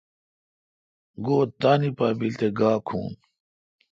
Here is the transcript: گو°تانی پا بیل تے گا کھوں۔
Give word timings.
گو°تانی 1.25 1.89
پا 1.97 2.07
بیل 2.19 2.33
تے 2.39 2.47
گا 2.57 2.71
کھوں۔ 2.87 3.09